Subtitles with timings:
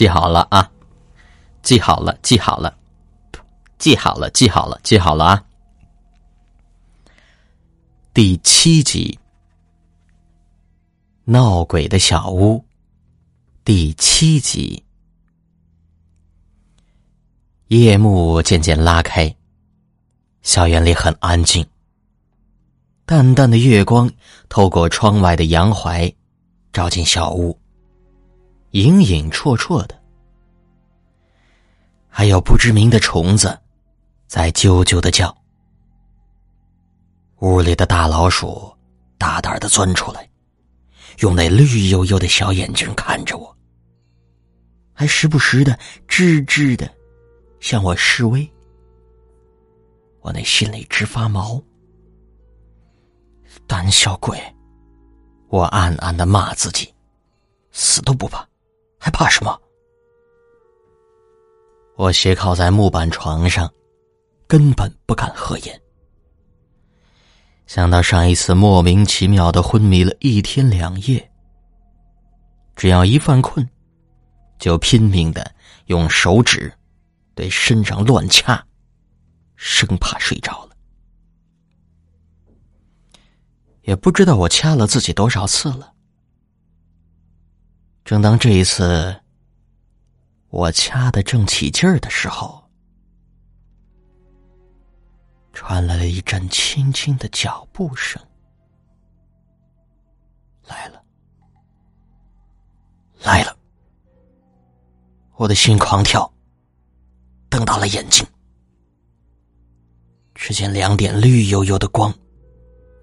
[0.00, 0.72] 记好了啊，
[1.60, 2.74] 记好了，记好了，
[3.76, 5.44] 记好了，记好了，记好了啊！
[8.14, 9.18] 第七集，
[11.24, 12.64] 闹鬼的小屋，
[13.62, 14.82] 第七集。
[17.66, 19.36] 夜幕渐渐拉开，
[20.40, 21.62] 校园里很安静。
[23.04, 24.10] 淡淡的月光
[24.48, 26.10] 透过窗外的杨槐，
[26.72, 27.59] 照进小屋。
[28.72, 30.00] 隐隐绰绰的，
[32.08, 33.58] 还有不知名的虫子
[34.28, 35.36] 在啾啾的叫。
[37.38, 38.72] 屋里的大老鼠
[39.18, 40.28] 大胆的钻出来，
[41.18, 43.56] 用那绿油油的小眼睛看着我，
[44.92, 45.76] 还时不时的
[46.06, 46.88] 吱吱的
[47.58, 48.48] 向我示威。
[50.20, 51.60] 我那心里直发毛。
[53.66, 54.38] 胆小鬼！
[55.48, 56.94] 我暗暗的骂自己，
[57.72, 58.46] 死都不怕。
[59.00, 59.58] 还怕什么？
[61.96, 63.72] 我斜靠在木板床上，
[64.46, 65.80] 根本不敢合眼。
[67.66, 71.30] 想到上一次莫名其妙的昏迷了一天两夜，
[72.76, 73.66] 只要一犯困，
[74.58, 75.50] 就拼命的
[75.86, 76.70] 用手指
[77.34, 78.62] 对身上乱掐，
[79.56, 80.76] 生怕睡着了。
[83.82, 85.94] 也不知道我掐了自己多少次了。
[88.10, 89.14] 正当这一次
[90.48, 92.68] 我掐的正起劲儿的时候，
[95.52, 98.20] 传来了一阵轻轻的脚步声。
[100.66, 101.00] 来了，
[103.22, 103.56] 来了！
[105.36, 106.28] 我的心狂跳，
[107.48, 108.26] 瞪大了眼睛，
[110.34, 112.12] 只见两点绿油油的光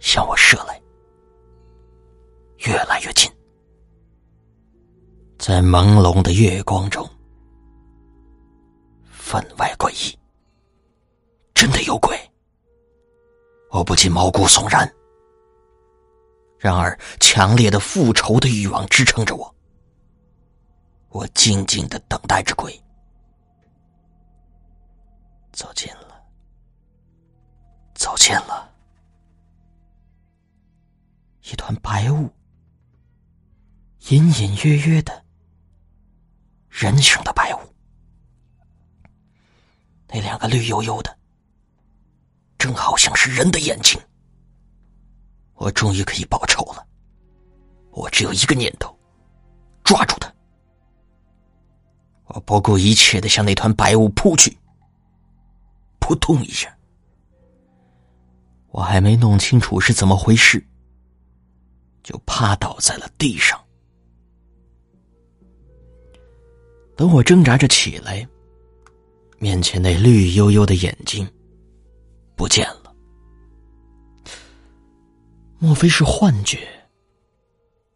[0.00, 0.80] 向我射来，
[2.60, 3.30] 越来越近。
[5.46, 7.06] 在朦胧的月光中，
[9.10, 10.18] 分外诡异。
[11.52, 12.18] 真的有鬼，
[13.70, 14.90] 我不禁毛骨悚然。
[16.58, 19.54] 然而，强烈的复仇的欲望支撑着我。
[21.10, 22.82] 我静静的等待着鬼
[25.52, 26.24] 走近了，
[27.94, 28.72] 走近了，
[31.42, 32.30] 一团白雾，
[34.08, 35.22] 隐隐约约的。
[36.74, 37.58] 人形的白雾，
[40.08, 41.18] 那两个绿油油的，
[42.58, 43.96] 正好像是人的眼睛。
[45.54, 46.84] 我终于可以报仇了。
[47.92, 48.92] 我只有一个念头：
[49.84, 50.34] 抓住他。
[52.24, 54.58] 我不顾一切的向那团白雾扑去。
[56.00, 56.76] 扑通一下，
[58.70, 60.66] 我还没弄清楚是怎么回事，
[62.02, 63.63] 就趴倒在了地上。
[66.96, 68.26] 等我挣扎着起来，
[69.38, 71.28] 面前那绿油油的眼睛
[72.36, 72.94] 不见了。
[75.58, 76.58] 莫非是幻觉？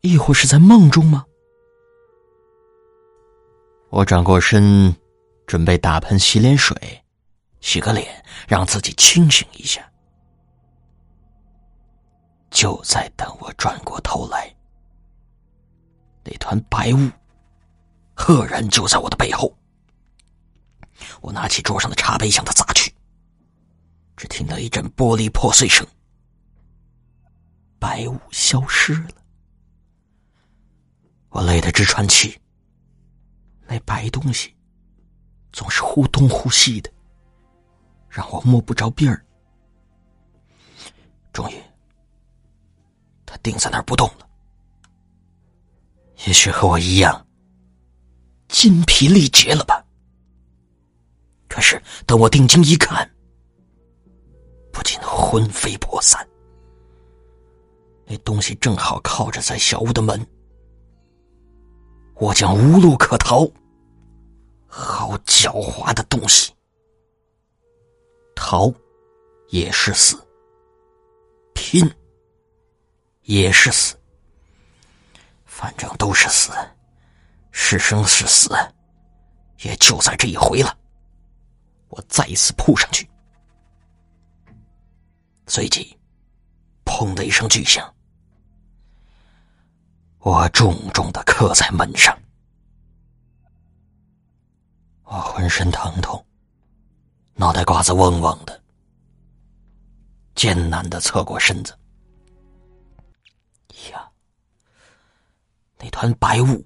[0.00, 1.24] 亦或是在梦中吗？
[3.90, 4.94] 我转过身，
[5.46, 6.76] 准备打盆洗脸水，
[7.60, 9.84] 洗个脸，让自己清醒一下。
[12.50, 14.54] 就在等我转过头来，
[16.24, 17.10] 那团白雾。
[18.16, 19.54] 赫然就在我的背后，
[21.20, 22.92] 我拿起桌上的茶杯向他砸去，
[24.16, 25.86] 只听到一阵玻璃破碎声，
[27.78, 29.10] 白雾消失了。
[31.28, 32.40] 我累得直喘气，
[33.66, 34.56] 那白东西
[35.52, 36.90] 总是忽东忽西的，
[38.08, 39.22] 让我摸不着边儿。
[41.34, 41.62] 终于，
[43.26, 44.26] 他定在那儿不动了，
[46.26, 47.25] 也许和我一样。
[48.56, 49.84] 筋疲力竭了吧？
[51.46, 53.06] 可是等我定睛一看，
[54.72, 56.26] 不禁魂飞魄散。
[58.06, 60.26] 那东西正好靠着在小屋的门，
[62.14, 63.46] 我将无路可逃。
[64.66, 66.50] 好狡猾的东西！
[68.34, 68.72] 逃
[69.48, 70.16] 也是死，
[71.52, 71.86] 拼
[73.20, 73.94] 也是死，
[75.44, 76.50] 反正都是死。
[77.58, 78.50] 是生是死，
[79.62, 80.76] 也就在这一回了。
[81.88, 83.08] 我再一次扑上去，
[85.46, 85.98] 随即，
[86.84, 87.92] 砰的一声巨响，
[90.18, 92.16] 我重重的磕在门上。
[95.04, 96.24] 我浑身疼痛，
[97.34, 98.62] 脑袋瓜子嗡嗡的，
[100.34, 101.76] 艰难的侧过身子。
[103.90, 104.08] 呀，
[105.78, 106.62] 那团白雾。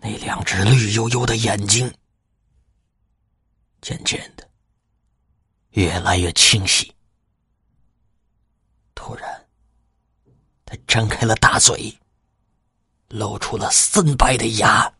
[0.00, 1.92] 那两只绿油油的眼睛，
[3.82, 4.48] 渐渐的
[5.70, 6.92] 越来越清晰。
[8.94, 9.46] 突然，
[10.64, 11.94] 他张开了大嘴，
[13.08, 14.90] 露出了森白的牙。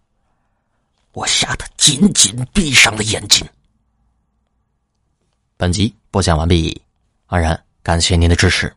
[1.13, 3.47] 我吓得紧紧闭上了眼睛。
[5.57, 6.81] 本集播讲完毕，
[7.27, 8.75] 安然感谢您的支持。